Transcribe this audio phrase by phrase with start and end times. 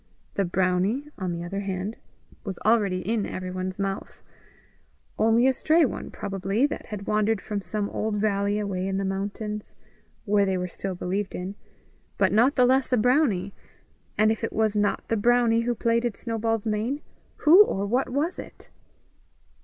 [0.33, 1.95] The brownie, on the other hand,
[2.43, 4.23] was already in every one's mouth
[5.19, 9.05] only a stray one, probably, that had wandered from some old valley away in the
[9.05, 9.75] mountains,
[10.25, 11.53] where they were still believed in
[12.17, 13.53] but not the less a brownie;
[14.17, 17.01] and if it was not the brownie who plaited Snowball's mane,
[17.35, 18.71] who or what was it?